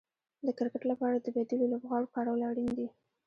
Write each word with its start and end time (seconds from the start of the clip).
د 0.45 0.47
کرکټ 0.57 0.83
لپاره 0.91 1.15
د 1.19 1.27
بديلو 1.35 1.71
لوبغاړو 1.71 2.11
کارول 2.15 2.41
اړين 2.49 2.69
دي. 2.77 2.87